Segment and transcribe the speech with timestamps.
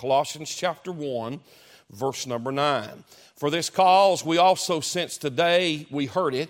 [0.00, 1.40] Colossians chapter 1,
[1.90, 3.04] verse number 9.
[3.36, 6.48] For this cause we also, since today we heard it,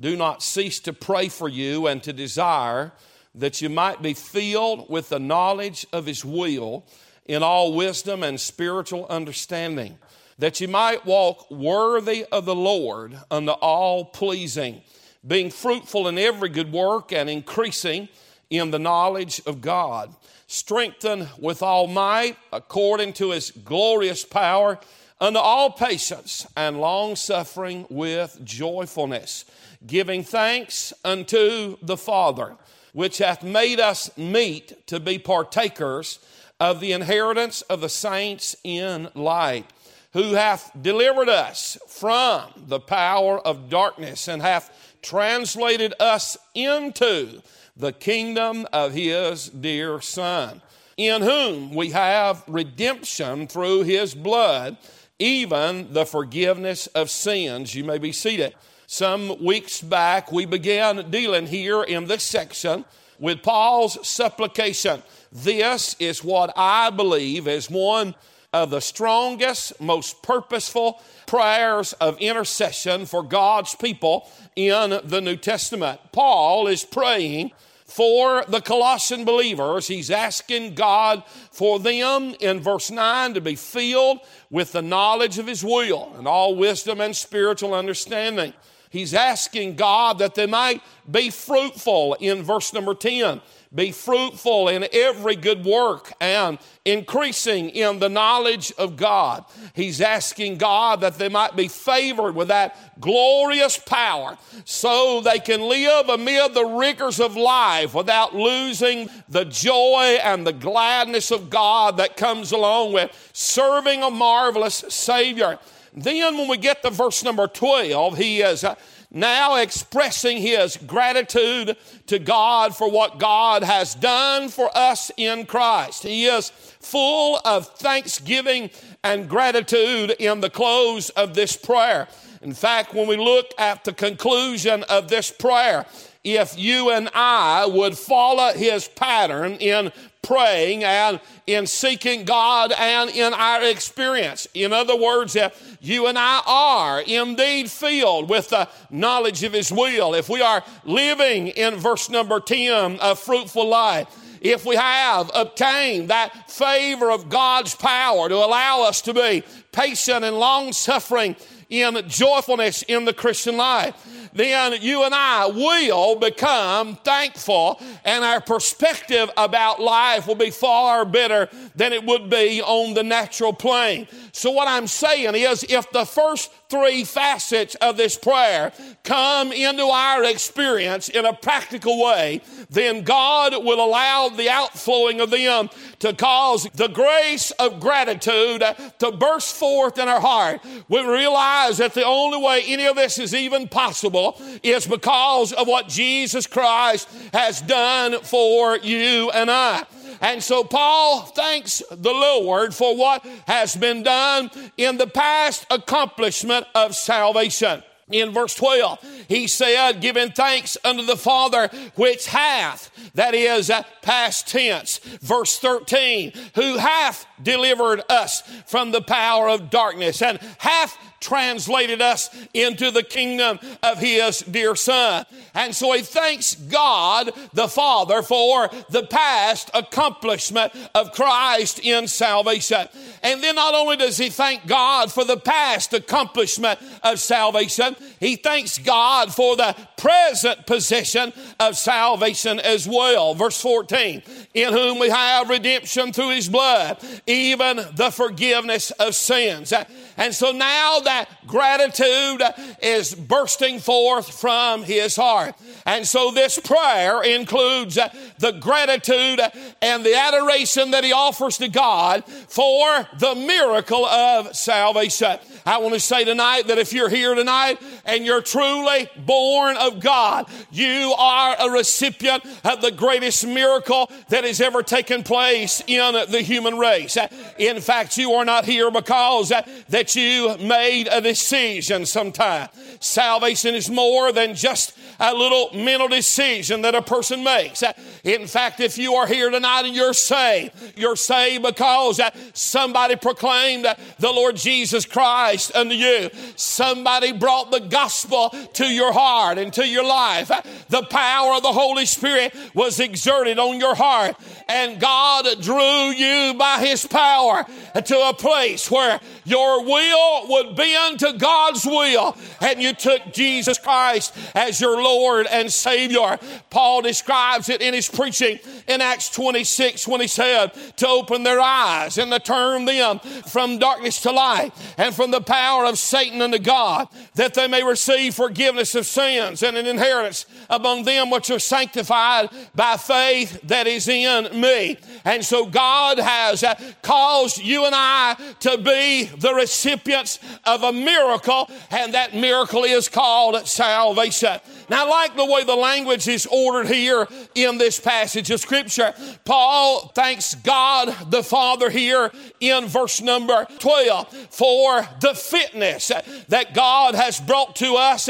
[0.00, 2.90] do not cease to pray for you and to desire
[3.36, 6.84] that you might be filled with the knowledge of his will
[7.26, 9.96] in all wisdom and spiritual understanding,
[10.40, 14.82] that you might walk worthy of the Lord unto all pleasing,
[15.24, 18.08] being fruitful in every good work and increasing
[18.50, 20.14] in the knowledge of God,
[20.46, 24.78] strengthened with all might according to his glorious power
[25.20, 29.44] unto all patience and long suffering with joyfulness,
[29.86, 32.56] giving thanks unto the Father,
[32.92, 36.18] which hath made us meet to be partakers
[36.60, 39.66] of the inheritance of the saints in light,
[40.12, 47.40] who hath delivered us from the power of darkness and hath translated us into
[47.78, 50.60] the kingdom of his dear Son,
[50.96, 54.76] in whom we have redemption through his blood,
[55.18, 57.74] even the forgiveness of sins.
[57.74, 58.54] You may be seated.
[58.86, 62.84] Some weeks back, we began dealing here in this section
[63.18, 65.02] with Paul's supplication.
[65.30, 68.14] This is what I believe is one
[68.52, 76.00] of the strongest, most purposeful prayers of intercession for God's people in the New Testament.
[76.12, 77.52] Paul is praying
[77.84, 79.86] for the Colossian believers.
[79.86, 85.46] He's asking God for them in verse 9 to be filled with the knowledge of
[85.46, 88.54] His will and all wisdom and spiritual understanding.
[88.90, 93.42] He's asking God that they might be fruitful in verse number 10
[93.74, 99.44] be fruitful in every good work and increasing in the knowledge of God.
[99.74, 105.60] He's asking God that they might be favored with that glorious power so they can
[105.68, 111.98] live amid the rigors of life without losing the joy and the gladness of God
[111.98, 115.58] that comes along with serving a marvelous Savior.
[115.94, 118.64] Then, when we get to verse number 12, he is.
[118.64, 118.76] Uh,
[119.10, 121.76] now expressing his gratitude
[122.06, 126.02] to God for what God has done for us in Christ.
[126.02, 128.70] He is full of thanksgiving
[129.02, 132.08] and gratitude in the close of this prayer.
[132.42, 135.86] In fact, when we look at the conclusion of this prayer,
[136.22, 139.92] if you and I would follow his pattern in
[140.28, 144.46] praying and in seeking God and in our experience.
[144.52, 149.72] In other words, if you and I are indeed filled with the knowledge of His
[149.72, 154.06] will, if we are living in verse number 10, a fruitful life,
[154.42, 160.24] if we have obtained that favor of God's power to allow us to be patient
[160.24, 161.36] and long suffering
[161.70, 163.94] in joyfulness in the Christian life,
[164.32, 171.04] then you and I will become thankful and our perspective about life will be far
[171.04, 174.06] better than it would be on the natural plane.
[174.32, 178.72] So, what I'm saying is, if the first three facets of this prayer
[179.02, 185.30] come into our experience in a practical way, then God will allow the outflowing of
[185.30, 188.62] them to cause the grace of gratitude
[188.98, 190.60] to burst forth in our heart.
[190.88, 194.17] We realize that the only way any of this is even possible
[194.62, 199.84] is because of what Jesus Christ has done for you and I.
[200.20, 206.66] And so Paul thanks the Lord for what has been done in the past accomplishment
[206.74, 207.82] of salvation.
[208.10, 213.82] In verse 12, he said, giving thanks unto the Father which hath, that is uh,
[214.00, 214.98] past tense.
[215.20, 222.30] Verse 13, who hath delivered us from the power of darkness and hath translated us
[222.54, 225.24] into the kingdom of his dear son.
[225.54, 232.88] And so he thanks God the Father for the past accomplishment of Christ in salvation.
[233.22, 238.36] And then not only does he thank God for the past accomplishment of salvation, he
[238.36, 243.34] thanks God for the present possession of salvation as well.
[243.34, 244.22] Verse 14,
[244.54, 249.72] in whom we have redemption through his blood, even the forgiveness of sins.
[250.16, 252.42] And so now that gratitude
[252.82, 255.54] is bursting forth from his heart.
[255.86, 259.40] And so this prayer includes the gratitude
[259.80, 265.38] and the adoration that he offers to God for the miracle of salvation.
[265.64, 270.00] I want to say tonight that if you're here tonight and you're truly born of
[270.00, 276.12] God, you are a recipient of the greatest miracle that has ever taken place in
[276.30, 277.16] the human race.
[277.58, 279.48] In fact, you are not here because
[279.88, 282.68] that you may made a decision sometime.
[283.00, 287.82] Salvation is more than just a little mental decision that a person makes.
[288.24, 292.20] In fact, if you are here tonight and you're saved, you're saved because
[292.52, 293.86] somebody proclaimed
[294.18, 296.30] the Lord Jesus Christ unto you.
[296.56, 300.50] Somebody brought the gospel to your heart and to your life.
[300.88, 304.36] The power of the Holy Spirit was exerted on your heart,
[304.68, 307.64] and God drew you by His power
[307.94, 313.78] to a place where your will would bend to God's will, and you took Jesus
[313.78, 316.38] Christ as your Lord and Savior.
[316.70, 321.60] Paul describes it in his preaching in Acts 26 when he said, To open their
[321.60, 326.42] eyes and to turn them from darkness to light and from the power of Satan
[326.42, 331.50] unto God, that they may receive forgiveness of sins and an inheritance among them which
[331.50, 334.98] are sanctified by faith that is in me.
[335.24, 340.92] And so God has uh, caused you and I to be the recipients of a
[340.92, 344.60] miracle, and that miracle is called salvation.
[344.88, 349.12] Now, I like the way the language is ordered here in this passage of Scripture.
[349.44, 352.30] Paul thanks God the Father here
[352.60, 356.10] in verse number 12 for the fitness
[356.48, 358.28] that God has brought to us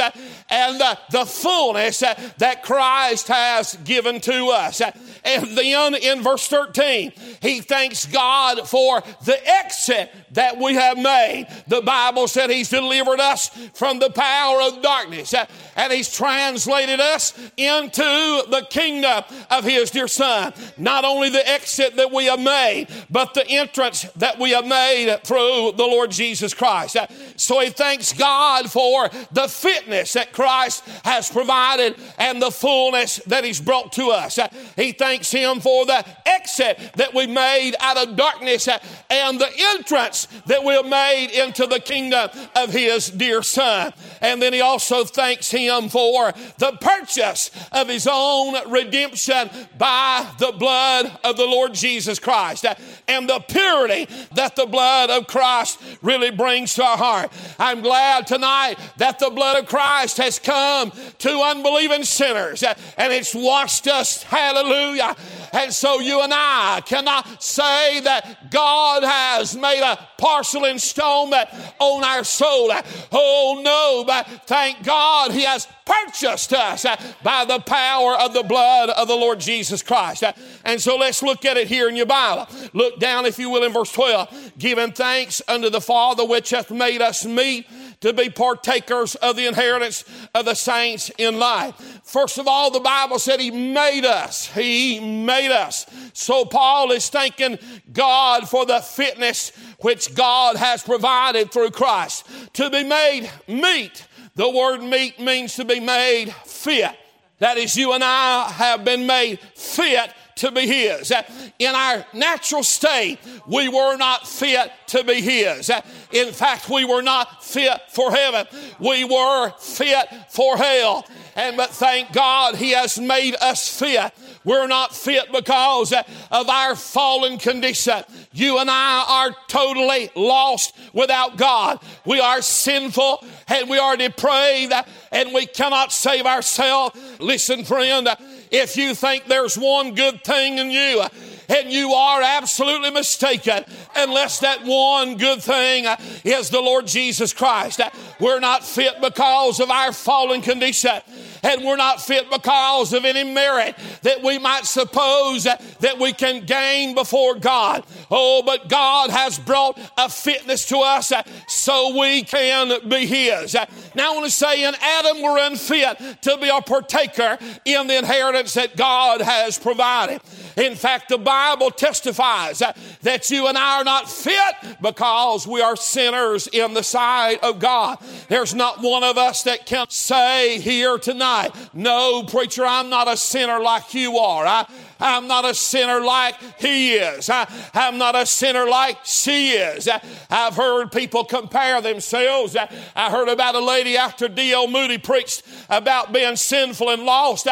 [0.50, 4.80] and the fullness that Christ has given to us.
[5.24, 11.46] And then in verse 13, he thanks God for the exit that we have made.
[11.66, 15.34] The Bible said he's delivered us from the power of darkness
[15.76, 16.10] and he's
[16.48, 20.52] translated us into the kingdom of his dear son.
[20.78, 25.14] Not only the exit that we have made, but the entrance that we have made
[25.24, 26.96] through the Lord Jesus Christ.
[27.36, 33.44] So he thanks God for the fitness that Christ has provided and the fullness that
[33.44, 34.38] he's brought to us.
[34.76, 38.68] He thanks him for the exit that we made out of darkness
[39.10, 43.92] and the entrance that we have made into the kingdom of his dear son.
[44.22, 50.52] And then he also thanks him for the purchase of his own redemption by the
[50.52, 52.64] blood of the Lord Jesus Christ
[53.06, 57.32] and the purity that the blood of Christ really brings to our heart.
[57.58, 63.34] I'm glad tonight that the blood of Christ has come to unbelieving sinners and it's
[63.34, 64.22] washed us.
[64.22, 65.16] Hallelujah.
[65.52, 71.48] And so you and I cannot say that God has made a partial installment
[71.78, 72.70] on our soul.
[73.12, 78.42] Oh no, but thank God He has purchased us uh, by the power of the
[78.42, 80.22] blood of the Lord Jesus Christ.
[80.22, 80.32] Uh,
[80.64, 82.46] and so let's look at it here in your Bible.
[82.72, 84.52] Look down, if you will, in verse 12.
[84.58, 87.66] Giving thanks unto the Father which hath made us meet
[88.00, 90.04] to be partakers of the inheritance
[90.34, 91.74] of the saints in life.
[92.04, 94.46] First of all, the Bible said He made us.
[94.46, 95.86] He made us.
[96.12, 97.58] So Paul is thanking
[97.92, 102.26] God for the fitness which God has provided through Christ.
[102.54, 104.06] To be made meet.
[104.38, 106.96] The word meet means to be made fit.
[107.40, 111.12] That is, you and I have been made fit to be His.
[111.58, 113.18] In our natural state,
[113.48, 115.72] we were not fit to be His.
[116.12, 118.46] In fact, we were not fit for heaven.
[118.78, 121.04] We were fit for hell.
[121.34, 124.12] And but thank God He has made us fit.
[124.44, 128.02] We're not fit because of our fallen condition.
[128.32, 131.80] You and I are totally lost without God.
[132.04, 134.72] We are sinful and we are depraved
[135.12, 136.98] and we cannot save ourselves.
[137.18, 138.08] Listen, friend,
[138.50, 141.02] if you think there's one good thing in you,
[141.48, 143.64] and you are absolutely mistaken
[143.96, 145.86] unless that one good thing
[146.24, 147.80] is the Lord Jesus Christ.
[148.20, 151.00] We're not fit because of our fallen condition
[151.42, 156.44] and we're not fit because of any merit that we might suppose that we can
[156.44, 157.84] gain before God.
[158.10, 161.12] Oh, but God has brought a fitness to us
[161.46, 163.54] so we can be His.
[163.94, 167.98] Now, I want to say in Adam, we're unfit to be a partaker in the
[167.98, 170.20] inheritance that God has provided.
[170.56, 171.37] In fact, the Bible
[171.70, 172.62] testifies
[173.02, 177.58] that you and I are not fit because we are sinners in the sight of
[177.58, 177.98] God.
[178.28, 183.16] There's not one of us that can say here tonight, No, preacher, I'm not a
[183.16, 184.46] sinner like you are.
[184.46, 184.66] I,
[185.00, 187.30] I'm not a sinner like he is.
[187.30, 189.88] I, am not a sinner like she is.
[189.88, 192.56] I, have heard people compare themselves.
[192.56, 194.66] I, I heard about a lady after D.L.
[194.68, 197.46] Moody preached about being sinful and lost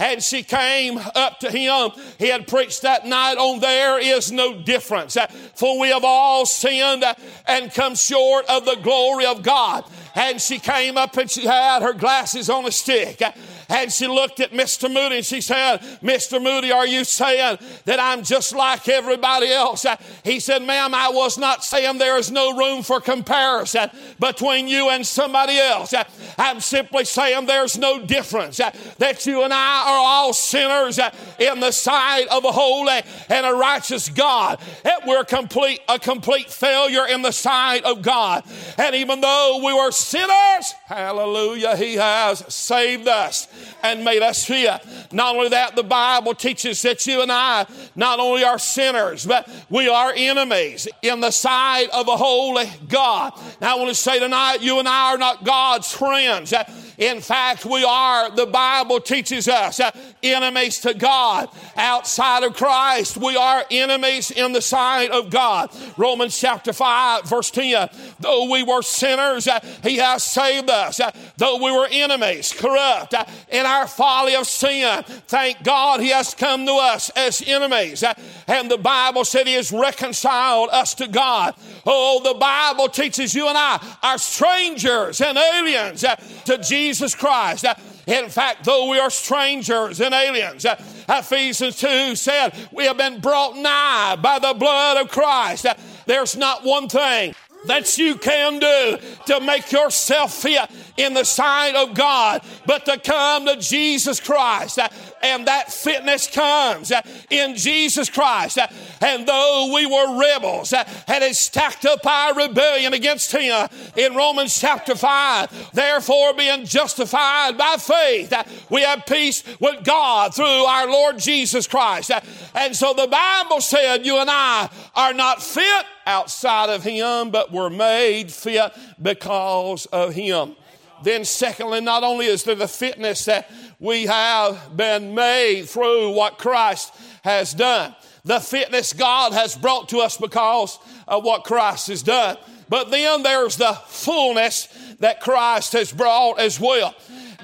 [0.00, 1.90] and she came up to him.
[2.18, 5.16] He had preached that night on There is no difference,
[5.54, 7.04] for we have all sinned
[7.46, 9.84] and come short of the glory of God.
[10.14, 13.22] And she came up and she had her glasses on a stick
[13.70, 14.92] And she looked at Mr.
[14.92, 16.42] Moody and she said, Mr.
[16.42, 19.84] Moody, are you saying that I'm just like everybody else?
[19.84, 24.66] Uh, he said, Ma'am, I was not saying there is no room for comparison between
[24.66, 25.94] you and somebody else.
[25.94, 26.02] Uh,
[26.36, 28.58] I'm simply saying there's no difference.
[28.58, 30.98] Uh, that you and I are all sinners
[31.38, 34.58] in the sight of a holy and a righteous God.
[34.82, 38.42] That we're complete, a complete failure in the sight of God.
[38.78, 43.46] And even though we were sinners, hallelujah, He has saved us
[43.82, 44.80] and made us fit.
[45.12, 49.48] Not only that, the Bible teaches that you and I not only are sinners, but
[49.68, 53.32] we are enemies in the sight of a holy God.
[53.60, 56.52] Now, I want to say tonight, you and I are not God's friends.
[57.00, 59.90] In fact, we are, the Bible teaches us, uh,
[60.22, 61.48] enemies to God.
[61.74, 65.70] Outside of Christ, we are enemies in the sight of God.
[65.96, 67.88] Romans chapter 5, verse 10.
[68.20, 71.00] Though we were sinners, uh, He has saved us.
[71.00, 76.10] Uh, though we were enemies, corrupt, uh, in our folly of sin, thank God He
[76.10, 78.02] has come to us as enemies.
[78.02, 78.12] Uh,
[78.46, 81.54] and the Bible said He has reconciled us to God.
[81.86, 87.14] Oh, the Bible teaches you and I are strangers and aliens uh, to Jesus Jesus
[87.14, 87.64] Christ.
[87.64, 87.74] Uh,
[88.08, 90.74] in fact, though we are strangers and aliens, uh,
[91.08, 95.66] Ephesians 2 said, We have been brought nigh by the blood of Christ.
[95.66, 95.74] Uh,
[96.06, 97.32] there's not one thing
[97.66, 102.98] that you can do to make yourself fit in the sight of God, but to
[102.98, 104.78] come to Jesus Christ.
[104.78, 104.88] Uh,
[105.22, 108.58] and that fitness comes uh, in Jesus Christ.
[108.58, 108.66] Uh,
[109.00, 114.58] and though we were rebels and had stacked up our rebellion against Him in Romans
[114.58, 118.32] chapter 5, therefore being justified by faith,
[118.70, 122.10] we have peace with God through our Lord Jesus Christ.
[122.54, 127.52] And so the Bible said you and I are not fit outside of Him, but
[127.52, 130.56] we're made fit because of Him.
[131.02, 136.36] Then, secondly, not only is there the fitness that we have been made through what
[136.36, 142.02] Christ has done, the fitness God has brought to us because of what Christ has
[142.02, 142.36] done.
[142.68, 146.94] But then there's the fullness that Christ has brought as well.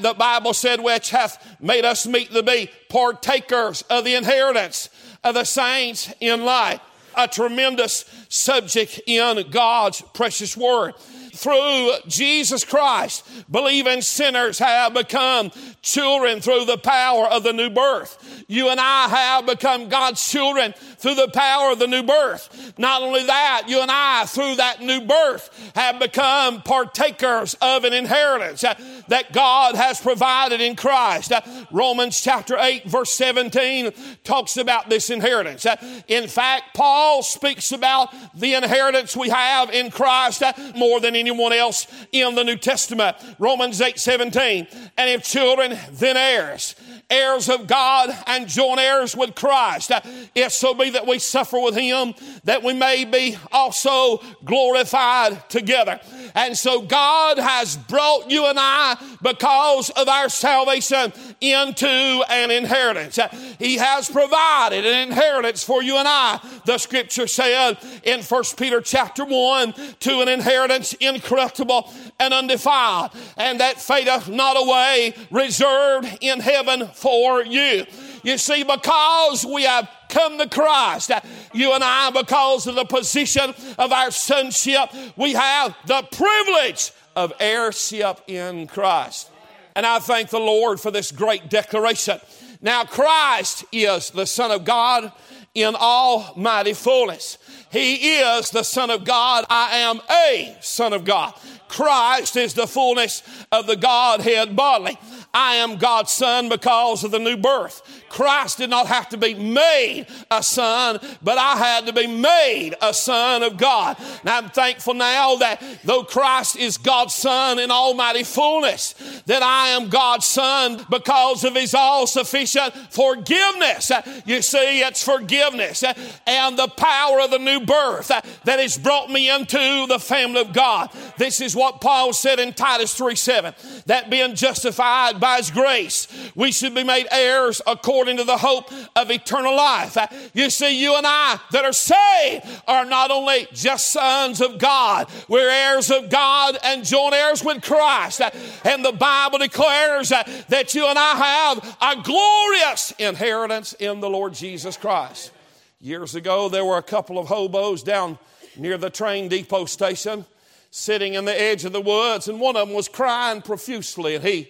[0.01, 4.91] The Bible said, which hath made us meet to be partakers of the inheritance
[5.25, 6.81] of the saints in light.
[7.17, 10.95] A tremendous subject in God's precious word
[11.37, 18.45] through Jesus Christ, believing sinners have become children through the power of the new birth.
[18.49, 22.75] You and I have become God's children through the power of the new birth.
[22.79, 27.93] Not only that, you and I, through that new birth, have become partakers of an
[27.93, 28.65] inheritance
[29.09, 31.33] that God has provided in Christ.
[31.33, 33.93] Uh, Romans chapter 8, verse 17
[34.25, 35.67] talks about this inheritance.
[35.67, 35.77] Uh,
[36.09, 41.53] in fact, Paul speaks about the inheritance we have in Christ uh, more than anyone
[41.53, 43.17] else in the New Testament.
[43.39, 44.67] Romans 8, 17.
[44.97, 46.75] And if children, then heirs
[47.11, 49.93] heirs of God and joint heirs with Christ.
[50.35, 56.01] If so be that we suffer with him, that we may be also glorified together.
[56.35, 61.87] And so God has brought you and I, because of our salvation, into
[62.29, 63.19] an inheritance.
[63.59, 66.41] He has provided an inheritance for you and I.
[66.65, 73.61] The scripture said in 1 Peter chapter 1, to an inheritance incorruptible and undefiled, and
[73.61, 77.85] that fadeth not away, reserved in heaven for you.
[78.23, 81.13] You see, because we have come to Christ,
[81.53, 87.33] you and I, because of the position of our sonship, we have the privilege of
[87.41, 89.31] heirship in Christ.
[89.75, 92.21] And I thank the Lord for this great declaration.
[92.63, 95.13] Now, Christ is the Son of God
[95.55, 97.39] in almighty fullness.
[97.71, 99.45] He is the Son of God.
[99.51, 101.35] I am a Son of God.
[101.69, 104.99] Christ is the fullness of the Godhead bodily.
[105.37, 107.83] I am God's son because of the new birth.
[108.09, 112.75] Christ did not have to be made a son, but I had to be made
[112.81, 113.99] a son of God.
[114.21, 118.95] And I'm thankful now that though Christ is God's son in almighty fullness,
[119.27, 123.93] that I am God's son because of his all sufficient forgiveness.
[124.25, 125.85] You see, it's forgiveness
[126.27, 130.55] and the power of the new birth that has brought me into the family of
[130.55, 130.89] God.
[131.19, 136.07] This is what Paul said in Titus 3 7 that being justified by his grace,
[136.35, 139.97] we should be made heirs according to the hope of eternal life.
[140.33, 145.09] You see, you and I that are saved are not only just sons of God,
[145.29, 148.21] we're heirs of God and joint heirs with Christ.
[148.65, 154.35] And the Bible declares that you and I have a glorious inheritance in the Lord
[154.35, 155.33] Jesus Christ.
[155.81, 158.19] Years ago, there were a couple of hobos down
[158.57, 160.25] near the train depot station
[160.71, 164.25] sitting in the edge of the woods, and one of them was crying profusely, and
[164.25, 164.49] he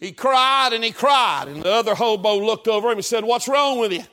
[0.00, 1.48] He cried and he cried.
[1.48, 4.04] And the other hobo looked over him and said, What's wrong with you?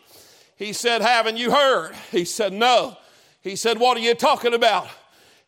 [0.58, 1.96] He said, Haven't you heard?
[2.12, 2.98] He said, No.
[3.42, 4.88] He said, What are you talking about?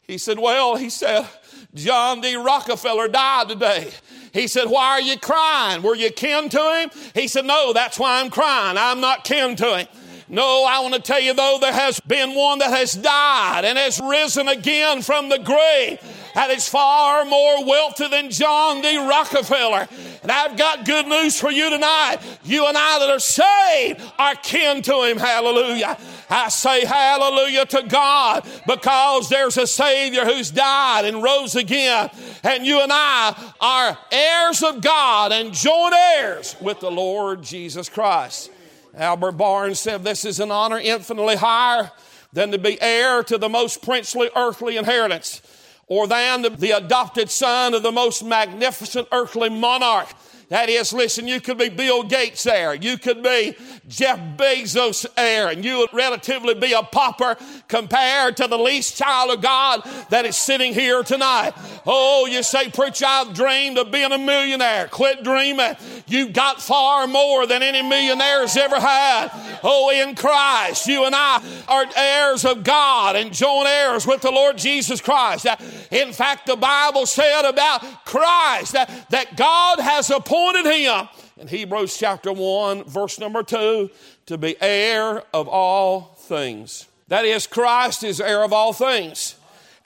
[0.02, 1.28] He said, Well, he said,
[1.74, 2.36] John D.
[2.36, 3.92] Rockefeller died today.
[4.34, 5.82] He said, Why are you crying?
[5.82, 6.90] Were you kin to him?
[7.14, 8.78] He said, No, that's why I'm crying.
[8.78, 9.88] I'm not kin to him.
[10.30, 13.78] No, I want to tell you though, there has been one that has died and
[13.78, 16.00] has risen again from the grave
[16.38, 18.98] that is far more wealthy than John D.
[18.98, 19.88] Rockefeller.
[20.22, 22.18] And I've got good news for you tonight.
[22.44, 25.18] You and I that are saved are kin to him.
[25.18, 25.98] Hallelujah.
[26.30, 32.12] I say hallelujah to God because there's a Savior who's died and rose again.
[32.44, 37.90] And you and I are heirs of God and joint heirs with the Lord Jesus
[37.90, 38.52] Christ.
[38.98, 41.92] Albert Barnes said, This is an honor infinitely higher
[42.34, 45.42] than to be heir to the most princely earthly inheritance,
[45.88, 50.10] or than the adopted son of the most magnificent earthly monarch.
[50.50, 52.74] That is, listen, you could be Bill Gates there.
[52.74, 53.58] You could be
[53.90, 57.36] Jeff Bezos there, and you would relatively be a pauper
[57.68, 61.52] compared to the least child of God that is sitting here tonight.
[61.86, 64.88] Oh, you say, Preacher, I've dreamed of being a millionaire.
[64.88, 65.76] Quit dreaming.
[66.08, 69.30] You've got far more than any millionaire's ever had.
[69.64, 74.32] Oh, in Christ, you and I are heirs of God and joint heirs with the
[74.32, 75.46] Lord Jesus Christ.
[75.92, 81.98] In fact, the Bible said about Christ that God has appointed appointed him in Hebrews
[81.98, 83.90] chapter 1, verse number 2,
[84.28, 86.88] to be heir of all things.
[87.08, 89.36] That is, Christ is heir of all things.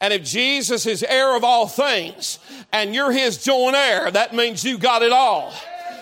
[0.02, 2.40] And if Jesus is heir of all things
[2.74, 5.54] and you're his joint heir, that means you got it all.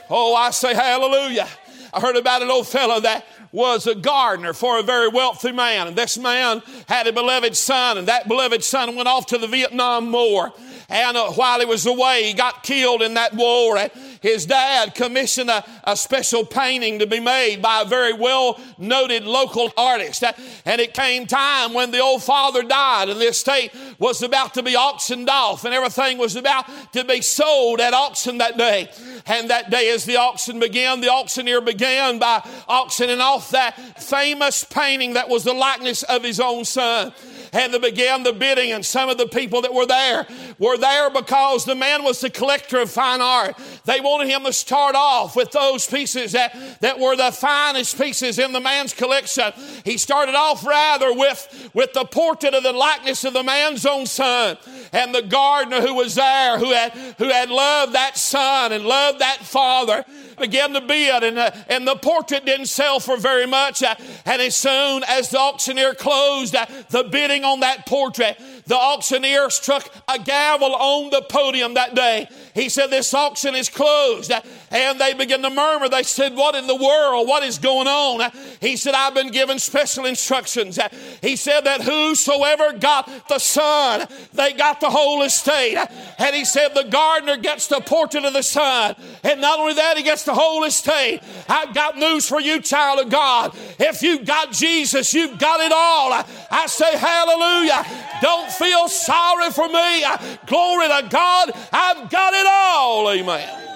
[0.10, 1.48] Oh, I say hallelujah.
[1.94, 5.88] I heard about an old fellow that was a gardener for a very wealthy man.
[5.88, 9.48] And this man had a beloved son, and that beloved son went off to the
[9.48, 10.54] Vietnam War.
[10.90, 13.78] And uh, while he was away, he got killed in that war.
[13.78, 13.92] And
[14.22, 19.24] his dad commissioned a, a special painting to be made by a very well noted
[19.24, 20.24] local artist.
[20.66, 24.64] And it came time when the old father died and the estate was about to
[24.64, 28.90] be auctioned off and everything was about to be sold at auction that day.
[29.28, 34.64] And that day, as the auction began, the auctioneer began by auctioning off that famous
[34.64, 37.14] painting that was the likeness of his own son
[37.54, 40.28] and they began the bidding, and some of the people that were there
[40.58, 43.56] were there because the man was the collector of fine art.
[43.86, 48.40] They wanted him to start off with those pieces that, that were the finest pieces
[48.40, 49.52] in the man's collection.
[49.84, 54.06] He started off rather with, with the portrait of the likeness of the man's own
[54.06, 54.58] son
[54.92, 59.20] and the gardener who was there who had, who had loved that son and loved
[59.20, 60.06] that father
[60.40, 63.84] began to bid, and, uh, and the portrait didn't sell for very much.
[63.84, 68.40] Uh, and as soon as the auctioneer closed uh, the bidding on that portrait,
[68.70, 72.30] the auctioneer struck a gavel on the podium that day.
[72.54, 74.32] He said, This auction is closed.
[74.70, 75.90] And they began to murmur.
[75.90, 77.28] They said, What in the world?
[77.28, 78.32] What is going on?
[78.62, 80.78] He said, I've been given special instructions.
[81.24, 85.76] He said that whosoever got the son, they got the whole estate.
[86.20, 88.96] And he said, The gardener gets the portrait of the son.
[89.24, 91.22] And not only that, he gets the whole estate.
[91.48, 93.58] I've got news for you, child of God.
[93.80, 96.24] If you've got Jesus, you've got it all.
[96.52, 97.84] I say, Hallelujah.
[98.22, 100.04] Don't feel sorry for me.
[100.46, 101.52] Glory to God.
[101.72, 103.10] I've got it all.
[103.12, 103.70] Amen.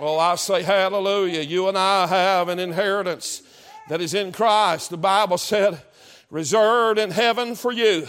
[0.00, 1.42] Well, I say hallelujah.
[1.42, 3.42] You and I have an inheritance
[3.88, 4.90] that is in Christ.
[4.90, 5.80] The Bible said,
[6.30, 8.08] reserved in heaven for you.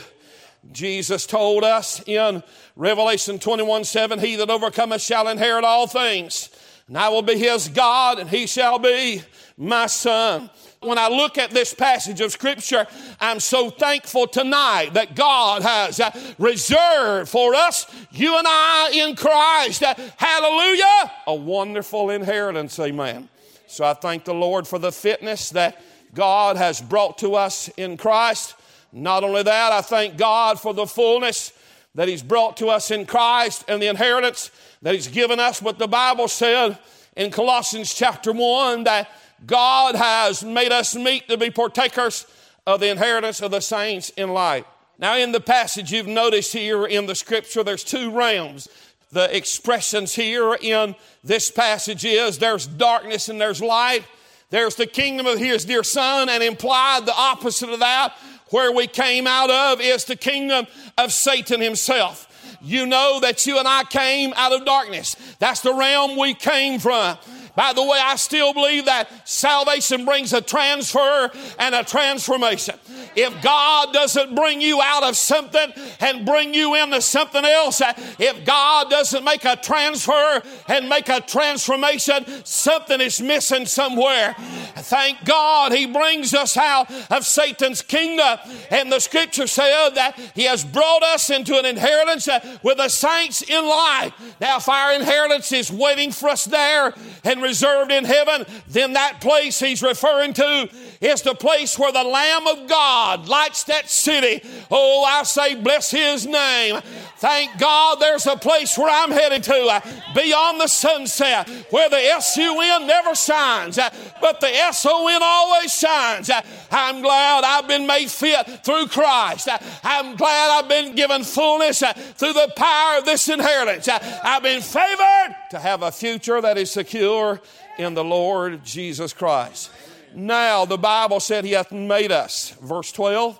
[0.71, 2.41] Jesus told us in
[2.75, 6.49] Revelation 21 7, He that overcometh shall inherit all things.
[6.87, 9.21] And I will be his God, and he shall be
[9.57, 10.49] my son
[10.85, 12.87] when I look at this passage of Scripture,
[13.19, 19.15] I'm so thankful tonight that God has uh, reserved for us, you and I in
[19.15, 23.29] Christ, uh, hallelujah, a wonderful inheritance, amen.
[23.67, 25.81] So I thank the Lord for the fitness that
[26.13, 28.55] God has brought to us in Christ.
[28.91, 31.53] Not only that, I thank God for the fullness
[31.95, 35.59] that He's brought to us in Christ and the inheritance that He's given us.
[35.59, 36.77] But the Bible said
[37.15, 39.09] in Colossians chapter 1 that
[39.45, 42.25] God has made us meet to be partakers
[42.65, 44.65] of the inheritance of the saints in light.
[44.99, 48.69] Now, in the passage you've noticed here in the scripture, there's two realms.
[49.11, 54.03] The expressions here in this passage is there's darkness and there's light.
[54.49, 58.15] There's the kingdom of his dear son, and implied the opposite of that,
[58.49, 62.29] where we came out of, is the kingdom of Satan himself.
[62.61, 65.15] You know that you and I came out of darkness.
[65.39, 67.17] That's the realm we came from.
[67.55, 72.75] By the way, I still believe that salvation brings a transfer and a transformation.
[73.15, 77.79] If God doesn't bring you out of something and bring you into something else,
[78.17, 84.33] if God doesn't make a transfer and make a transformation, something is missing somewhere.
[84.77, 88.39] Thank God He brings us out of Satan's kingdom.
[88.71, 92.27] And the scripture said that He has brought us into an inheritance
[92.63, 94.11] with the saints in life.
[94.41, 99.21] Now, if our inheritance is waiting for us there and reserved in heaven, then that
[99.21, 100.69] place He's referring to
[101.01, 104.41] is the place where the Lamb of God lights that city.
[104.71, 106.81] Oh, I say, bless His name.
[107.17, 109.79] Thank God there's a place where I'm headed to uh,
[110.13, 115.07] beyond the sunset where the S U N never shines, uh, but the S O
[115.07, 116.29] N always shines.
[116.29, 119.47] Uh, I'm glad I've been made fit through Christ.
[119.83, 123.87] I'm glad I've been given fullness through the power of this inheritance.
[123.87, 127.39] I've been favored to have a future that is secure
[127.77, 129.71] in the Lord Jesus Christ.
[130.15, 132.51] Now, the Bible said He hath made us.
[132.61, 133.39] Verse 12.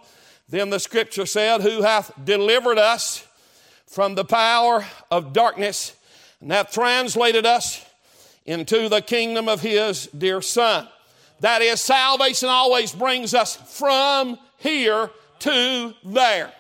[0.50, 3.26] Then the scripture said, Who hath delivered us
[3.94, 5.96] from the power of darkness
[6.42, 7.86] and hath translated us
[8.44, 10.88] into the kingdom of His dear Son.
[11.42, 16.52] That is, salvation always brings us from here to there.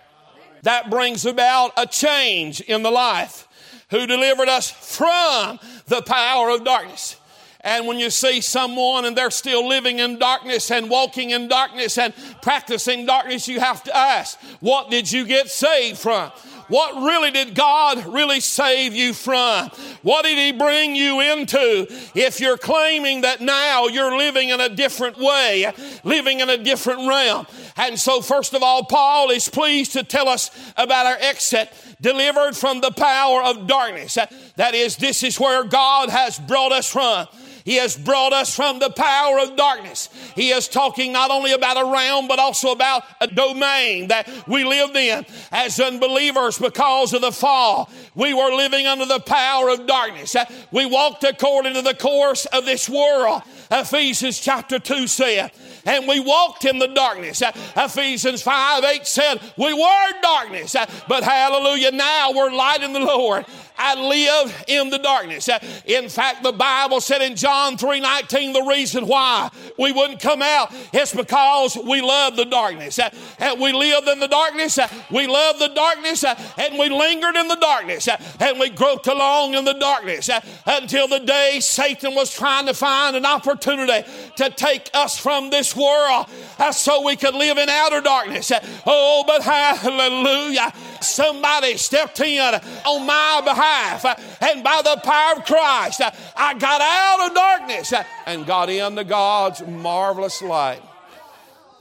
[0.62, 3.48] That brings about a change in the life.
[3.90, 7.16] Who delivered us from the power of darkness.
[7.62, 11.98] And when you see someone and they're still living in darkness and walking in darkness
[11.98, 16.32] and practicing darkness, you have to ask, what did you get saved from?
[16.68, 19.70] What really did God really save you from?
[20.02, 21.88] What did He bring you into?
[22.16, 25.72] If you're claiming that now you're living in a different way,
[26.04, 27.48] living in a different realm.
[27.78, 31.72] And so, first of all, Paul is pleased to tell us about our exit
[32.02, 34.18] delivered from the power of darkness.
[34.58, 37.28] That is, this is where God has brought us from.
[37.66, 40.10] He has brought us from the power of darkness.
[40.36, 44.64] He is talking not only about a realm, but also about a domain that we
[44.64, 47.90] lived in as unbelievers because of the fall.
[48.16, 50.36] We were living under the power of darkness.
[50.72, 53.44] We walked according to the course of this world.
[53.74, 55.52] Ephesians chapter 2 said,
[55.86, 57.42] and we walked in the darkness.
[57.76, 60.76] Ephesians 5 8 said, We were darkness,
[61.08, 63.46] but hallelujah, now we're light in the Lord.
[63.76, 65.50] I live in the darkness.
[65.86, 70.44] In fact, the Bible said in John 3 19, the reason why we wouldn't come
[70.44, 73.00] out is because we love the darkness.
[73.40, 74.78] And we lived in the darkness,
[75.10, 78.08] we loved the darkness, and we lingered in the darkness,
[78.40, 80.30] and we groped along in the darkness
[80.68, 85.76] until the day Satan was trying to find an opportunity to take us from this
[85.76, 86.28] world
[86.60, 88.52] uh, so we could live in outer darkness.
[88.86, 90.72] Oh, but hallelujah.
[91.02, 92.40] Somebody stepped in
[92.86, 97.36] on my behalf, uh, and by the power of Christ, uh, I got out of
[97.36, 97.94] darkness
[98.26, 100.82] and got into God's marvelous light.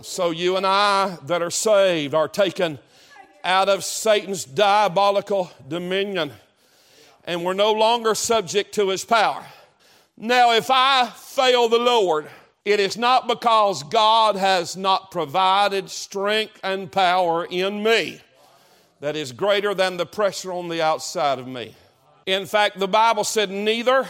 [0.03, 2.79] So, you and I that are saved are taken
[3.45, 6.33] out of Satan's diabolical dominion,
[7.25, 9.45] and we're no longer subject to his power.
[10.17, 12.29] Now, if I fail the Lord,
[12.65, 18.21] it is not because God has not provided strength and power in me
[19.01, 21.75] that is greater than the pressure on the outside of me.
[22.25, 24.07] In fact, the Bible said, neither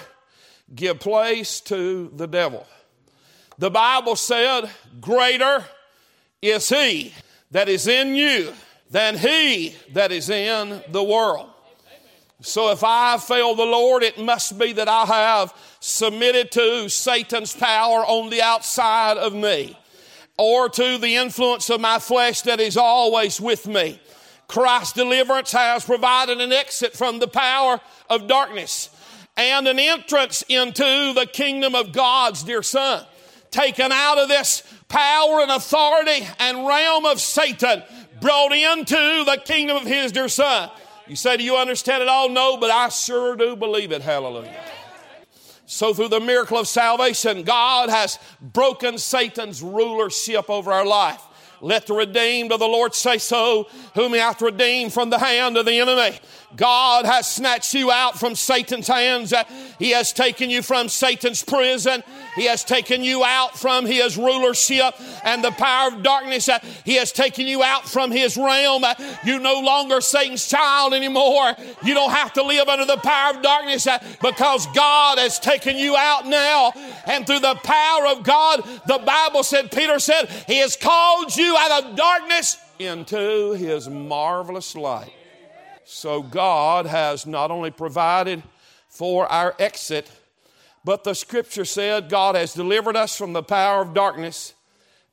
[0.74, 2.66] give place to the devil.
[3.56, 5.64] The Bible said, greater
[6.42, 7.14] is he
[7.52, 8.52] that is in you
[8.90, 11.51] than he that is in the world.
[12.42, 17.54] So if I fail the Lord, it must be that I have submitted to Satan's
[17.54, 19.76] power on the outside of me
[20.36, 24.00] or to the influence of my flesh that is always with me.
[24.48, 28.90] Christ's deliverance has provided an exit from the power of darkness
[29.36, 33.06] and an entrance into the kingdom of God's dear Son.
[33.50, 37.82] Taken out of this power and authority and realm of Satan,
[38.20, 40.70] brought into the kingdom of His dear Son.
[41.06, 42.28] You say, Do you understand it all?
[42.28, 44.02] No, but I sure do believe it.
[44.02, 44.60] Hallelujah.
[45.66, 51.22] So, through the miracle of salvation, God has broken Satan's rulership over our life.
[51.62, 55.56] Let the redeemed of the Lord say so, whom he hath redeemed from the hand
[55.56, 56.18] of the enemy.
[56.56, 59.32] God has snatched you out from Satan's hands.
[59.78, 62.02] He has taken you from Satan's prison.
[62.34, 66.48] He has taken you out from his rulership and the power of darkness.
[66.48, 68.84] Uh, he has taken you out from his realm.
[68.84, 71.54] Uh, you no longer Satan's child anymore.
[71.84, 75.76] You don't have to live under the power of darkness uh, because God has taken
[75.76, 76.72] you out now.
[77.06, 81.54] And through the power of God, the Bible said, Peter said, He has called you
[81.58, 85.12] out of darkness into his marvelous light.
[85.84, 88.42] So God has not only provided
[88.88, 90.10] for our exit,
[90.84, 94.54] But the scripture said, God has delivered us from the power of darkness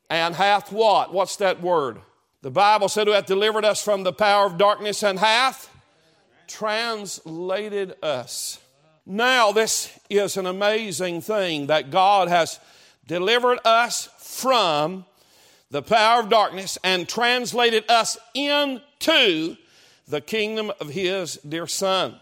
[0.10, 1.14] and hath what?
[1.14, 2.02] What's that word?
[2.42, 5.70] The Bible said, Who hath delivered us from the power of darkness and hath
[6.48, 8.60] translated us.
[9.06, 12.60] Now, this is an amazing thing that God has
[13.08, 15.06] delivered us from
[15.72, 19.56] the power of darkness and translated us into
[20.08, 22.20] the kingdom of His dear Son.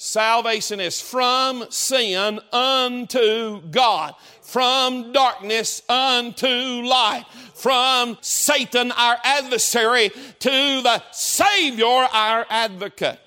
[0.00, 10.82] Salvation is from sin unto God, from darkness unto light, from Satan, our adversary, to
[10.82, 13.18] the Savior, our advocate.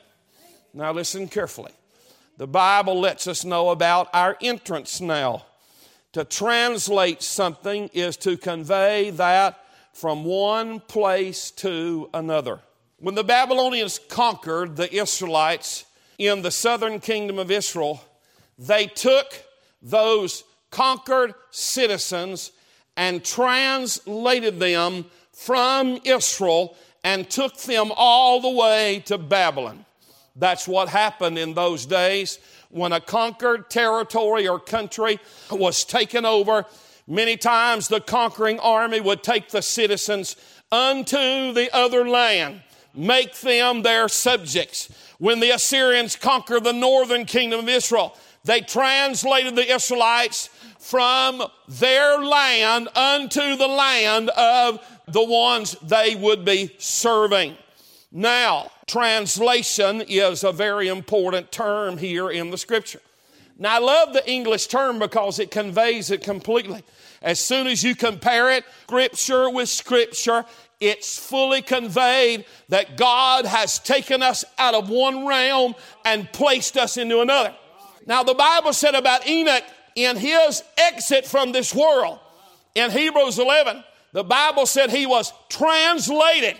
[0.74, 1.74] Now, listen carefully.
[2.38, 5.46] The Bible lets us know about our entrance now.
[6.14, 9.60] To translate something is to convey that
[9.92, 12.62] from one place to another.
[12.98, 15.84] When the Babylonians conquered the Israelites
[16.28, 18.04] in the southern kingdom of Israel,
[18.58, 19.44] they took
[19.82, 22.52] those conquered citizens
[22.96, 29.86] and translated them from Israel and took them all the way to Babylon.
[30.36, 36.66] That's what happened in those days when a conquered territory or country was taken over.
[37.08, 40.36] Many times the conquering army would take the citizens
[40.72, 42.62] unto the other land,
[42.94, 44.90] make them their subjects.
[45.18, 50.50] When the Assyrians conquered the northern kingdom of Israel, they translated the Israelites
[50.80, 57.56] from their land unto the land of the ones they would be serving.
[58.12, 63.00] Now, translation is a very important term here in the scripture.
[63.58, 66.84] Now, I love the English term because it conveys it completely.
[67.22, 70.46] As soon as you compare it, scripture with scripture,
[70.82, 76.98] it's fully conveyed that God has taken us out of one realm and placed us
[76.98, 77.56] into another.
[78.06, 79.64] Now, the Bible said about Enoch
[79.96, 82.20] in his exit from this world,
[82.76, 86.58] in Hebrews 11, the Bible said he was translated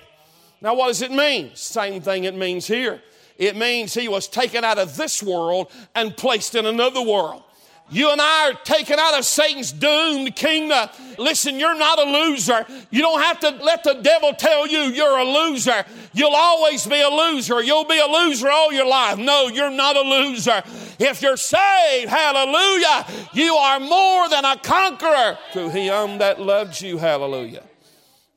[0.62, 1.52] now, what does it mean?
[1.56, 3.02] Same thing it means here.
[3.38, 7.44] It means he was taken out of this world and placed in another world.
[7.92, 10.88] You and I are taken out of Satan's doomed kingdom.
[11.18, 12.66] Listen, you're not a loser.
[12.90, 15.84] You don't have to let the devil tell you you're a loser.
[16.14, 17.62] You'll always be a loser.
[17.62, 19.18] You'll be a loser all your life.
[19.18, 20.64] No, you're not a loser.
[21.00, 26.98] If you're saved, hallelujah, you are more than a conqueror through him that loves you,
[26.98, 27.64] hallelujah.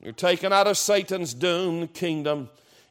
[0.01, 2.49] You're taken out of Satan's doomed kingdom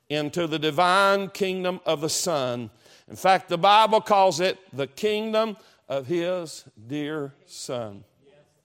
[0.08, 2.70] into the divine kingdom of the Son.
[3.08, 8.04] In fact, the Bible calls it the kingdom of His dear Son.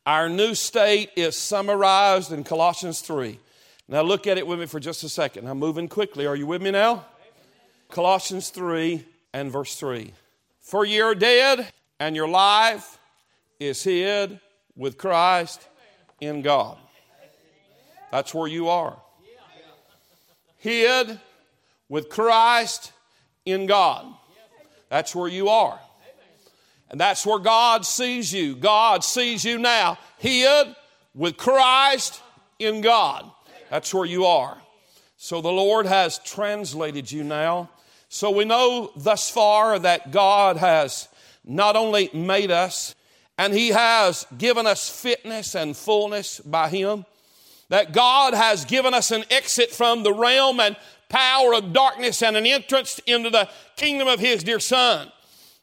[0.06, 3.40] Our new state is summarized in Colossians 3.
[3.88, 5.48] Now, look at it with me for just a second.
[5.48, 6.26] I'm moving quickly.
[6.26, 7.06] Are you with me now?
[7.90, 10.14] Colossians 3 and verse 3.
[10.60, 13.00] For ye are dead, and your life
[13.60, 14.40] is hid
[14.76, 15.68] with Christ
[16.22, 16.78] in God.
[18.12, 18.98] That's where you are.
[20.58, 21.20] Hid
[21.88, 22.92] with Christ
[23.46, 24.06] in God.
[24.90, 25.80] That's where you are.
[26.90, 28.56] And that's where God sees you.
[28.56, 30.76] God sees you now, hid
[31.14, 32.22] with Christ
[32.58, 33.30] in God.
[33.70, 34.58] That's where you are.
[35.18, 37.70] So the Lord has translated you now.
[38.10, 41.08] So we know thus far that God has
[41.46, 42.96] not only made us,
[43.38, 47.06] and He has given us fitness and fullness by Him
[47.70, 50.76] that God has given us an exit from the realm and
[51.08, 55.12] power of darkness and an entrance into the kingdom of His dear Son.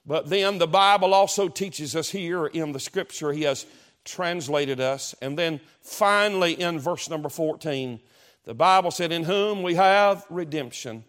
[0.07, 3.67] But then the Bible also teaches us here in the scripture, He has
[4.05, 5.15] translated us.
[5.21, 8.01] And then finally, in verse number 14,
[8.45, 11.05] the Bible said, In whom we have redemption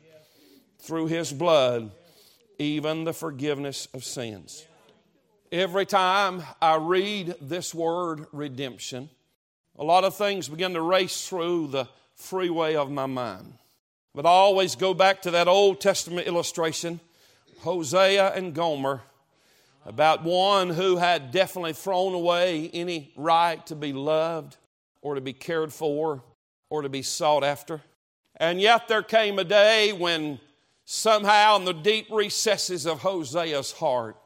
[0.80, 1.92] through His blood,
[2.58, 4.66] even the forgiveness of sins.
[5.52, 9.10] Every time I read this word redemption,
[9.78, 13.54] a lot of things begin to race through the freeway of my mind.
[14.16, 17.00] But I always go back to that Old Testament illustration,
[17.60, 19.02] Hosea and Gomer,
[19.86, 24.58] about one who had definitely thrown away any right to be loved
[25.02, 26.24] or to be cared for
[26.70, 27.82] or to be sought after.
[28.36, 30.40] And yet there came a day when
[30.86, 34.18] somehow in the deep recesses of Hosea's heart,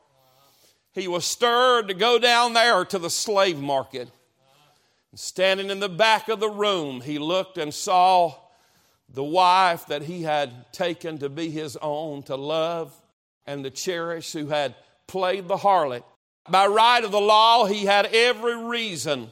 [0.94, 4.10] he was stirred to go down there to the slave market
[5.14, 8.34] Standing in the back of the room, he looked and saw
[9.10, 12.96] the wife that he had taken to be his own, to love
[13.46, 14.76] and the cherish, who had
[15.08, 16.04] played the harlot.
[16.50, 19.32] By right of the law, he had every reason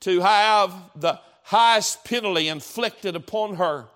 [0.00, 3.86] to have the highest penalty inflicted upon her.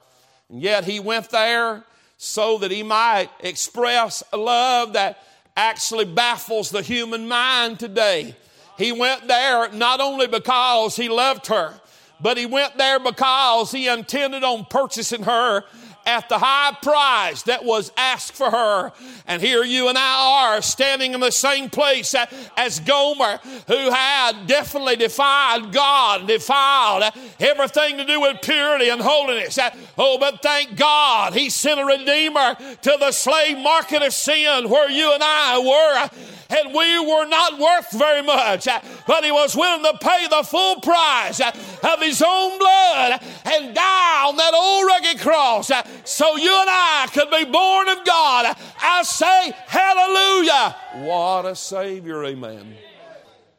[0.48, 1.85] And yet he went there
[2.16, 5.22] so that he might express a love that
[5.57, 8.37] actually baffles the human mind today.
[8.79, 11.75] He went there not only because he loved her,
[12.20, 15.64] but he went there because he intended on purchasing her
[16.07, 18.93] at the high price that was asked for her.
[19.27, 22.15] And here you and I are standing in the same place
[22.57, 27.05] as Gomer, who had definitely defied God, defiled
[27.41, 29.59] everything to do with purity and holiness.
[29.59, 34.69] Uh, oh, but thank God he sent a Redeemer to the slave market of sin
[34.69, 36.09] where you and I were uh,
[36.53, 40.43] and we were not worth very much, uh, but he was willing to pay the
[40.43, 45.71] full price of his own blood and die on that old rugged cross
[46.05, 48.57] so you and I could be born of God.
[48.81, 50.77] I say, Hallelujah!
[51.07, 52.75] What a Savior, amen.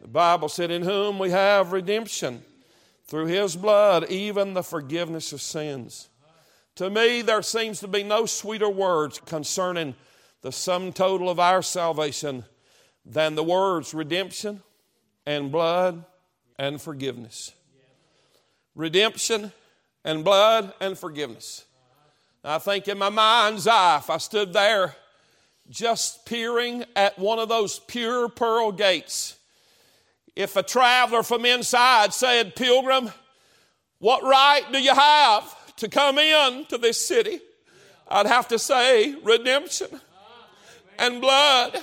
[0.02, 2.43] The Bible said, In whom we have redemption
[3.06, 6.10] through his blood, even the forgiveness of sins.
[6.76, 9.96] To me, there seems to be no sweeter words concerning
[10.41, 12.46] the sum total of our salvation
[13.06, 14.63] than the words redemption
[15.26, 16.06] and blood
[16.58, 17.54] and forgiveness.
[18.76, 19.52] Redemption
[20.04, 21.65] and blood and forgiveness.
[22.45, 24.95] I think in my mind's eye, if I stood there
[25.69, 29.38] just peering at one of those pure pearl gates,
[30.36, 33.12] if a traveler from inside said, Pilgrim,
[33.99, 37.39] what right do you have to come in to this city?
[38.10, 39.88] I'd have to say redemption
[40.99, 41.79] and blood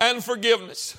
[0.00, 0.96] and forgiveness.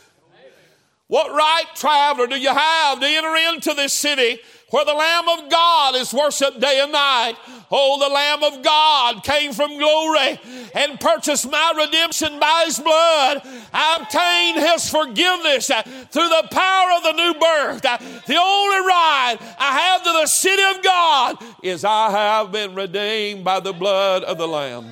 [1.08, 5.49] What right, traveler, do you have to enter into this city where the Lamb of
[5.49, 7.36] God is worshiped day and night.
[7.71, 10.39] Oh, the Lamb of God came from glory
[10.73, 13.41] and purchased my redemption by His blood.
[13.73, 17.86] I obtained His forgiveness uh, through the power of the new birth.
[17.86, 22.75] Uh, the only right I have to the city of God is I have been
[22.75, 24.86] redeemed by the blood of the Lamb.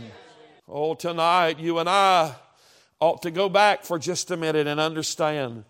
[0.67, 2.33] Oh, tonight you and I
[2.99, 5.65] ought to go back for just a minute and understand.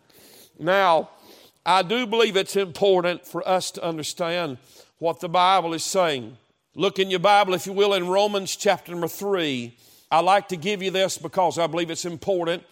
[0.59, 1.09] Now,
[1.65, 4.57] I do believe it's important for us to understand
[4.99, 6.37] what the Bible is saying.
[6.75, 9.75] Look in your Bible, if you will, in Romans chapter number three.
[10.11, 12.63] I like to give you this because I believe it's important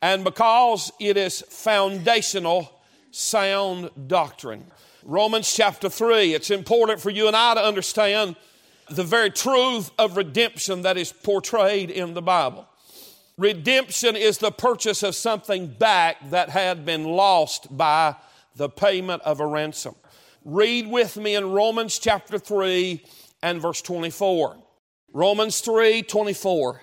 [0.00, 2.72] and because it is foundational,
[3.10, 4.64] sound doctrine.
[5.02, 8.36] Romans chapter 3, it's important for you and I to understand
[8.88, 12.66] the very truth of redemption that is portrayed in the Bible.
[13.36, 18.14] Redemption is the purchase of something back that had been lost by
[18.56, 19.94] the payment of a ransom.
[20.44, 23.02] Read with me in Romans chapter 3
[23.42, 24.56] and verse 24.
[25.12, 26.82] Romans 3 24.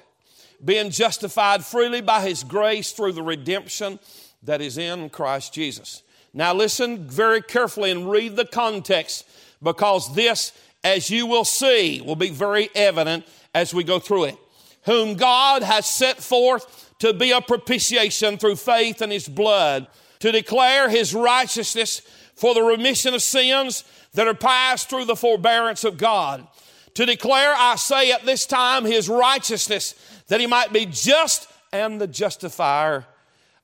[0.63, 3.99] Being justified freely by his grace through the redemption
[4.43, 6.03] that is in Christ Jesus.
[6.33, 9.27] Now, listen very carefully and read the context
[9.61, 10.51] because this,
[10.83, 14.37] as you will see, will be very evident as we go through it.
[14.85, 19.87] Whom God has set forth to be a propitiation through faith in his blood
[20.19, 22.01] to declare his righteousness
[22.35, 26.47] for the remission of sins that are past through the forbearance of God.
[26.95, 29.93] To declare, I say at this time, his righteousness,
[30.27, 33.05] that he might be just and the justifier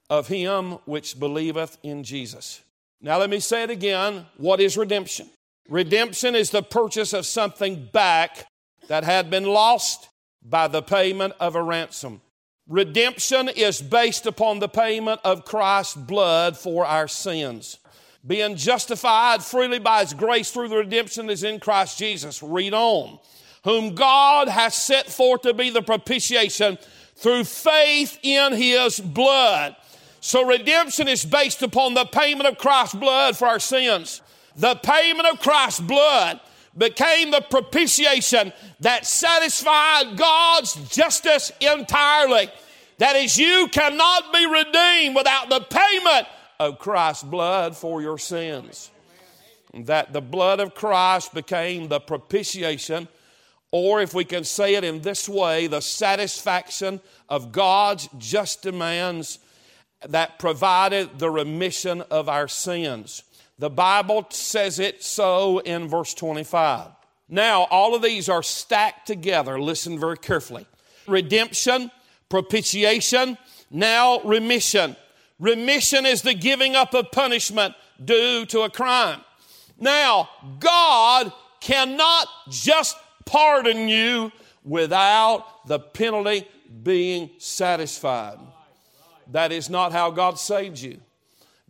[0.09, 2.61] of him which believeth in Jesus.
[3.01, 4.25] Now, let me say it again.
[4.37, 5.29] What is redemption?
[5.69, 8.45] Redemption is the purchase of something back
[8.87, 10.09] that had been lost
[10.43, 12.21] by the payment of a ransom.
[12.67, 17.77] Redemption is based upon the payment of Christ's blood for our sins.
[18.25, 22.41] Being justified freely by His grace through the redemption that is in Christ Jesus.
[22.41, 23.19] Read on.
[23.65, 26.77] Whom God has set forth to be the propitiation
[27.15, 29.75] through faith in His blood.
[30.21, 34.21] So redemption is based upon the payment of Christ's blood for our sins.
[34.55, 36.39] The payment of Christ's blood
[36.77, 42.49] became the propitiation that satisfied God's justice entirely.
[42.97, 46.27] That is, you cannot be redeemed without the payment
[46.59, 48.91] of Christ's blood for your sins.
[49.73, 53.07] That the blood of Christ became the propitiation,
[53.71, 59.39] or if we can say it in this way, the satisfaction of God's just demands
[60.07, 63.23] that provided the remission of our sins.
[63.59, 66.89] The Bible says it so in verse 25.
[67.29, 69.59] Now, all of these are stacked together.
[69.59, 70.65] Listen very carefully.
[71.07, 71.91] Redemption,
[72.29, 73.37] propitiation,
[73.71, 74.95] now remission.
[75.39, 79.21] Remission is the giving up of punishment due to a crime.
[79.79, 84.31] Now, God cannot just pardon you
[84.63, 86.47] without the penalty
[86.83, 88.37] being satisfied.
[89.31, 90.99] That is not how God saved you.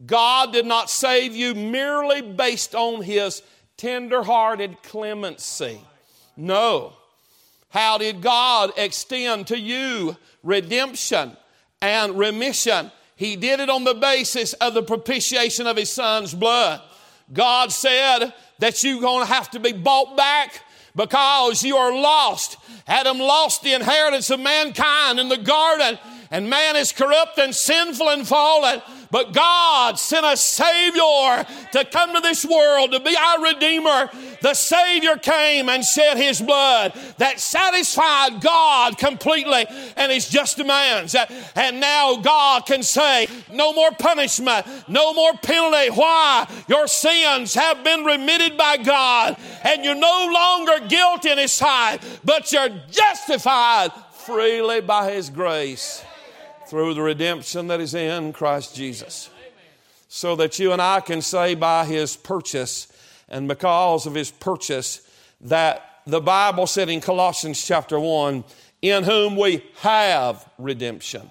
[0.05, 3.41] God did not save you merely based on his
[3.77, 5.79] tender-hearted clemency.
[6.35, 6.93] No.
[7.69, 11.35] How did God extend to you redemption
[11.81, 12.91] and remission.
[13.15, 16.81] He did it on the basis of the propitiation of his son's blood.
[17.31, 20.61] God said that you're going to have to be bought back
[20.95, 22.57] because you are lost.
[22.87, 25.97] Adam lost the inheritance of mankind in the garden,
[26.33, 28.81] and man is corrupt and sinful and fallen.
[29.11, 34.09] But God sent a Savior to come to this world to be our Redeemer.
[34.41, 41.15] The Savior came and shed His blood that satisfied God completely and His just demands.
[41.55, 45.91] And now God can say, No more punishment, no more penalty.
[45.91, 46.47] Why?
[46.67, 51.99] Your sins have been remitted by God, and you're no longer guilty in His sight,
[52.23, 56.03] but you're justified freely by His grace
[56.73, 59.29] through the redemption that is in Christ Jesus.
[60.07, 62.91] So that you and I can say by his purchase
[63.29, 65.07] and because of his purchase
[65.41, 68.43] that the Bible said in Colossians chapter 1,
[68.81, 71.29] in whom we have redemption.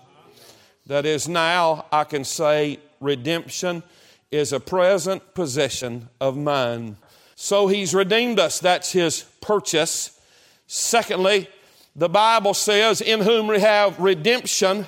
[0.86, 3.82] That is, now I can say redemption
[4.30, 6.98] is a present possession of mine.
[7.34, 8.60] So he's redeemed us.
[8.60, 10.20] That's his purchase.
[10.68, 11.48] Secondly,
[11.96, 14.86] the Bible says, in whom we have redemption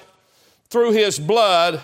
[0.69, 1.83] through his blood,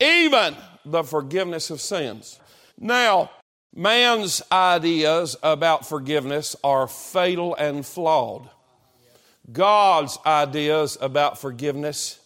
[0.00, 2.40] even the forgiveness of sins.
[2.78, 3.30] Now,
[3.74, 8.48] man's ideas about forgiveness are fatal and flawed.
[9.50, 12.20] God's ideas about forgiveness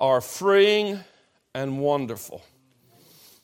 [0.00, 1.00] are freeing
[1.54, 2.42] and wonderful.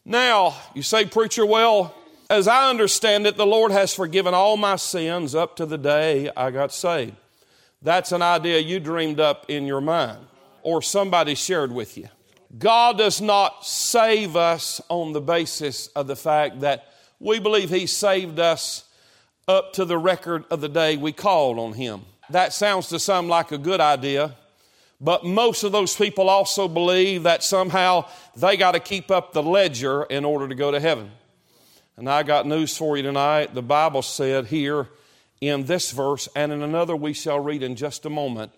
[0.04, 1.94] Now, you say, Preacher, well,
[2.28, 6.30] as I understand it, the Lord has forgiven all my sins up to the day
[6.36, 7.14] I got saved.
[7.80, 10.26] That's an idea you dreamed up in your mind
[10.62, 12.08] or somebody shared with you.
[12.58, 16.88] God does not save us on the basis of the fact that
[17.18, 18.84] we believe He saved us
[19.48, 22.02] up to the record of the day we called on Him.
[22.30, 24.36] That sounds to some like a good idea,
[25.00, 28.06] but most of those people also believe that somehow
[28.36, 31.10] they got to keep up the ledger in order to go to heaven.
[31.96, 33.54] And I got news for you tonight.
[33.54, 34.88] The Bible said here
[35.40, 38.52] in this verse, and in another we shall read in just a moment,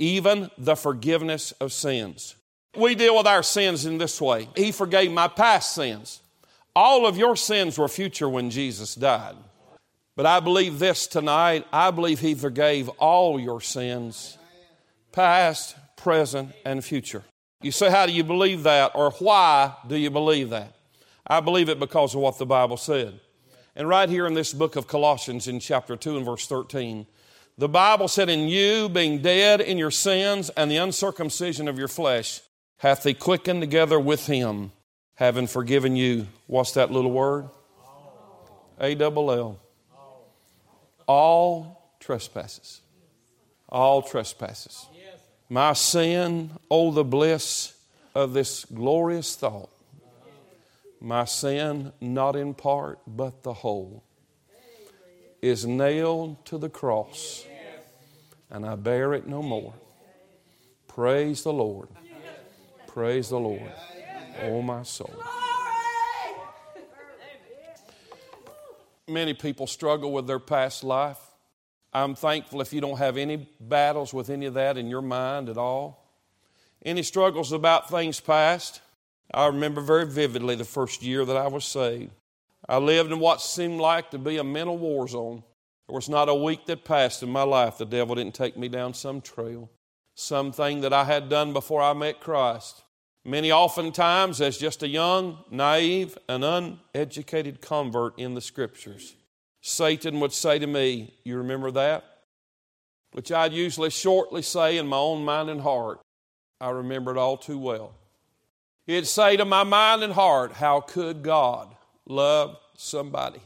[0.00, 2.34] even the forgiveness of sins.
[2.76, 6.20] We deal with our sins in this way He forgave my past sins.
[6.74, 9.36] All of your sins were future when Jesus died.
[10.16, 14.38] But I believe this tonight I believe He forgave all your sins,
[15.12, 17.24] past, present, and future.
[17.62, 18.92] You say, How do you believe that?
[18.94, 20.74] Or why do you believe that?
[21.26, 23.20] I believe it because of what the Bible said.
[23.76, 27.06] And right here in this book of Colossians, in chapter 2 and verse 13,
[27.60, 31.88] the Bible said, In you, being dead in your sins and the uncircumcision of your
[31.88, 32.40] flesh,
[32.78, 34.72] hath he quickened together with him,
[35.16, 36.26] having forgiven you.
[36.46, 37.50] What's that little word?
[38.78, 39.60] A double L.
[41.06, 42.80] All trespasses.
[43.68, 44.86] All trespasses.
[45.50, 47.74] My sin, oh, the bliss
[48.14, 49.68] of this glorious thought.
[50.98, 54.02] My sin, not in part, but the whole,
[55.42, 57.44] is nailed to the cross
[58.50, 59.74] and I bear it no more.
[60.88, 61.88] Praise the Lord.
[62.88, 63.72] Praise the Lord.
[64.42, 65.14] Oh, my soul.
[69.06, 71.18] Many people struggle with their past life.
[71.92, 75.48] I'm thankful if you don't have any battles with any of that in your mind
[75.48, 76.04] at all.
[76.84, 78.80] Any struggles about things past.
[79.32, 82.12] I remember very vividly the first year that I was saved.
[82.68, 85.42] I lived in what seemed like to be a mental war zone.
[85.90, 88.68] There was not a week that passed in my life the devil didn't take me
[88.68, 89.68] down some trail,
[90.14, 92.84] something that I had done before I met Christ.
[93.24, 99.16] Many oftentimes, as just a young, naive, and uneducated convert in the scriptures,
[99.62, 102.04] Satan would say to me, You remember that?
[103.10, 105.98] Which I'd usually shortly say in my own mind and heart,
[106.60, 107.94] I remember it all too well.
[108.86, 111.74] He'd say to my mind and heart, How could God
[112.06, 113.40] love somebody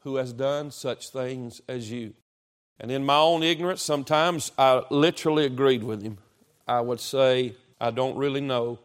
[0.00, 2.14] who has done such things as you.
[2.78, 6.18] And in my own ignorance, sometimes I literally agreed with him.
[6.66, 8.78] I would say, I don't really know.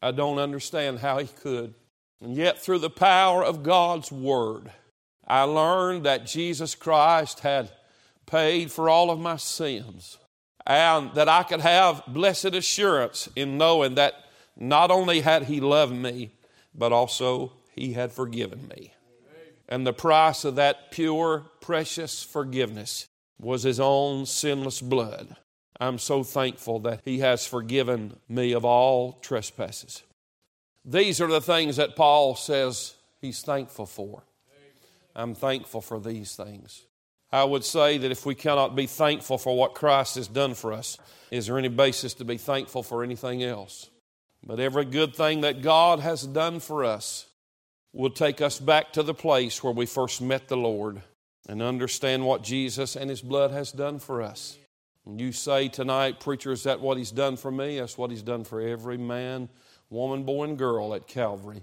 [0.00, 1.74] I don't understand how he could.
[2.20, 4.70] And yet, through the power of God's Word,
[5.26, 7.70] I learned that Jesus Christ had
[8.24, 10.18] paid for all of my sins
[10.66, 14.14] and that I could have blessed assurance in knowing that
[14.56, 16.30] not only had He loved me,
[16.74, 18.92] but also He had forgiven me.
[19.68, 23.08] And the price of that pure, precious forgiveness
[23.40, 25.36] was his own sinless blood.
[25.78, 30.02] I'm so thankful that he has forgiven me of all trespasses.
[30.84, 34.22] These are the things that Paul says he's thankful for.
[35.14, 36.86] I'm thankful for these things.
[37.32, 40.72] I would say that if we cannot be thankful for what Christ has done for
[40.72, 40.96] us,
[41.30, 43.90] is there any basis to be thankful for anything else?
[44.44, 47.25] But every good thing that God has done for us
[47.96, 51.02] will take us back to the place where we first met the Lord
[51.48, 54.58] and understand what Jesus and His blood has done for us.
[55.06, 57.78] And you say tonight, Preacher, is that what He's done for me?
[57.78, 59.48] That's what He's done for every man,
[59.88, 61.62] woman, boy, and girl at Calvary.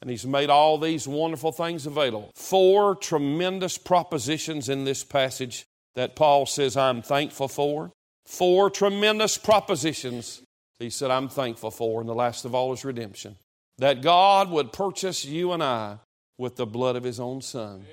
[0.00, 2.32] And He's made all these wonderful things available.
[2.34, 7.92] Four tremendous propositions in this passage that Paul says, I'm thankful for.
[8.26, 10.42] Four tremendous propositions
[10.82, 13.36] he said, I'm thankful for, and the last of all is redemption.
[13.78, 15.98] That God would purchase you and I
[16.38, 17.86] with the blood of His own Son.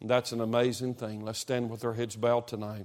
[0.00, 1.24] That's an amazing thing.
[1.24, 2.84] Let's stand with our heads bowed tonight.